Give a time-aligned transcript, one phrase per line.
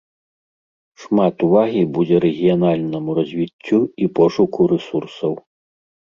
[1.03, 5.33] Шмат увагі будзе рэгіянальнаму развіццю і пошуку рэсурсаў.